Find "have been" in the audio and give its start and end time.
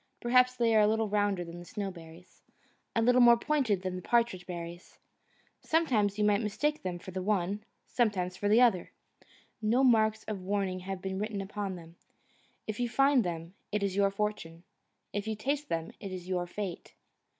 10.79-11.19